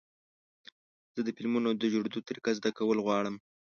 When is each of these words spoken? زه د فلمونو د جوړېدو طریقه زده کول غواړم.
زه 1.15 1.21
د 1.23 1.29
فلمونو 1.37 1.69
د 1.81 1.83
جوړېدو 1.93 2.25
طریقه 2.27 2.51
زده 2.59 2.69
کول 2.77 2.97
غواړم. 3.05 3.35